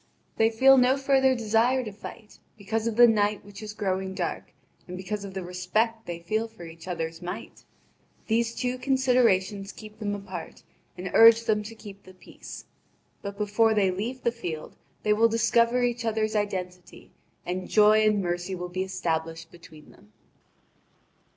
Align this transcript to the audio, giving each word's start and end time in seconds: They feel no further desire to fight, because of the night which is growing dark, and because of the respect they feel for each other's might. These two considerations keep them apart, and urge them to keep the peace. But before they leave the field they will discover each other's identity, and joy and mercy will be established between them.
They 0.37 0.49
feel 0.49 0.79
no 0.79 0.97
further 0.97 1.35
desire 1.35 1.83
to 1.83 1.91
fight, 1.91 2.39
because 2.57 2.87
of 2.87 2.95
the 2.95 3.05
night 3.07 3.45
which 3.45 3.61
is 3.61 3.75
growing 3.75 4.15
dark, 4.15 4.51
and 4.87 4.97
because 4.97 5.23
of 5.23 5.35
the 5.35 5.43
respect 5.43 6.07
they 6.07 6.17
feel 6.17 6.47
for 6.47 6.65
each 6.65 6.87
other's 6.87 7.21
might. 7.21 7.63
These 8.25 8.55
two 8.55 8.79
considerations 8.79 9.71
keep 9.71 9.99
them 9.99 10.15
apart, 10.15 10.63
and 10.97 11.11
urge 11.13 11.43
them 11.43 11.61
to 11.61 11.75
keep 11.75 12.01
the 12.01 12.15
peace. 12.15 12.65
But 13.21 13.37
before 13.37 13.75
they 13.75 13.91
leave 13.91 14.23
the 14.23 14.31
field 14.31 14.75
they 15.03 15.13
will 15.13 15.29
discover 15.29 15.83
each 15.83 16.03
other's 16.03 16.35
identity, 16.35 17.11
and 17.45 17.69
joy 17.69 18.03
and 18.03 18.23
mercy 18.23 18.55
will 18.55 18.69
be 18.69 18.81
established 18.81 19.51
between 19.51 19.91
them. 19.91 20.11